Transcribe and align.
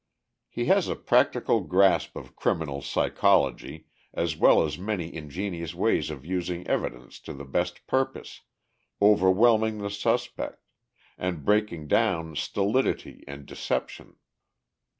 He 0.49 0.65
has 0.65 0.87
a 0.87 0.95
practical 0.95 1.61
grasp 1.61 2.15
of 2.15 2.35
criminal 2.35 2.81
psychology, 2.81 3.85
as 4.15 4.35
well 4.35 4.63
as 4.65 4.75
many 4.79 5.13
ingenious 5.13 5.75
ways 5.75 6.09
of 6.09 6.25
using 6.25 6.65
evidence 6.65 7.19
to 7.19 7.33
the 7.33 7.45
best 7.45 7.85
purpose, 7.85 8.41
overwhelming 8.99 9.77
the 9.77 9.91
suspect, 9.91 10.63
and 11.19 11.45
breaking 11.45 11.87
down 11.87 12.35
stolidity 12.35 13.23
and 13.27 13.45
deception. 13.45 14.15